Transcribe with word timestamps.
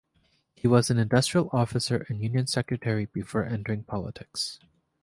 He 0.55 0.67
was 0.67 0.89
an 0.89 0.97
industrial 0.97 1.47
officer 1.53 2.07
and 2.09 2.19
union 2.23 2.47
secretary 2.47 3.05
before 3.05 3.45
entering 3.45 3.83
politics. 3.83 4.59